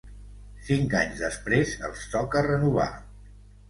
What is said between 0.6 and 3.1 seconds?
Cinc anys després els toca renovar.